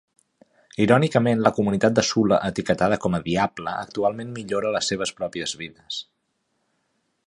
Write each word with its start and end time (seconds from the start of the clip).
Irònicament, 0.85 1.43
la 1.47 1.51
comunitat 1.57 1.99
de 1.99 2.05
Sula 2.09 2.41
etiquetada 2.53 2.99
com 3.05 3.19
a 3.19 3.21
diable, 3.29 3.77
actualment 3.85 4.35
millora 4.41 4.75
les 4.79 4.93
seves 4.93 5.17
pròpies 5.21 5.59
vides. 5.63 6.05